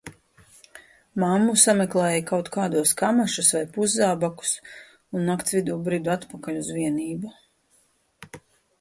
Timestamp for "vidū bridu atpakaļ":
5.61-6.63